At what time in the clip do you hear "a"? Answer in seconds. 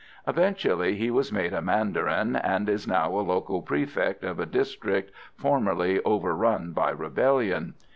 1.53-1.61, 3.13-3.21, 4.39-4.47